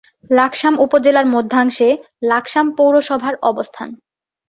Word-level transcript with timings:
লাকসাম 0.31 0.73
উপজেলার 0.79 1.27
মধ্যাংশে 1.27 1.89
লাকসাম 2.23 2.67
পৌরসভার 2.77 3.35
অবস্থান। 3.41 3.89